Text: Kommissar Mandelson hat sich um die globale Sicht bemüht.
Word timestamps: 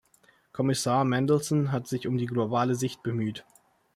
Kommissar 0.51 1.05
Mandelson 1.05 1.71
hat 1.71 1.87
sich 1.87 2.07
um 2.07 2.17
die 2.17 2.25
globale 2.25 2.73
Sicht 2.73 3.03
bemüht. 3.03 3.45